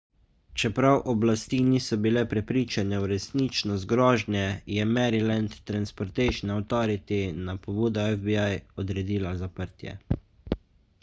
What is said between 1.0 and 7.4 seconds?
oblasti niso bile prepričane v resničnost grožnje je maryland transportation authority